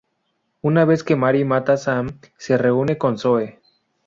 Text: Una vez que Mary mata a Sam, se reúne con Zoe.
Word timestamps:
Una 0.63 0.83
vez 0.83 1.03
que 1.03 1.15
Mary 1.15 1.45
mata 1.45 1.73
a 1.73 1.77
Sam, 1.77 2.19
se 2.35 2.57
reúne 2.57 2.97
con 2.97 3.19
Zoe. 3.19 3.61